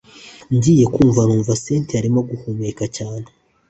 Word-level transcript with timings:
ngiye 0.55 0.85
kumva 0.93 1.21
numva 1.27 1.53
cyntia 1.63 1.95
arimo 1.99 2.19
guhumeka 2.29 2.83
cyane 2.97 3.27